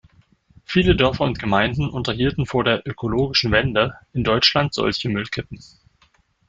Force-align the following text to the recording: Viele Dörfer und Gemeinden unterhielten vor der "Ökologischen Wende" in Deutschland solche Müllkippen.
Viele 0.65 0.95
Dörfer 0.95 1.25
und 1.25 1.37
Gemeinden 1.37 1.87
unterhielten 1.87 2.47
vor 2.47 2.63
der 2.63 2.81
"Ökologischen 2.87 3.51
Wende" 3.51 3.93
in 4.13 4.23
Deutschland 4.23 4.73
solche 4.73 5.09
Müllkippen. 5.09 5.59